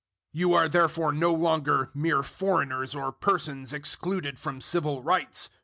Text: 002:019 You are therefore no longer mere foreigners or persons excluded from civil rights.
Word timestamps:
002:019 0.33 0.39
You 0.39 0.53
are 0.55 0.67
therefore 0.67 1.11
no 1.11 1.31
longer 1.31 1.91
mere 1.93 2.23
foreigners 2.23 2.95
or 2.95 3.11
persons 3.11 3.71
excluded 3.71 4.39
from 4.39 4.59
civil 4.59 5.03
rights. 5.03 5.49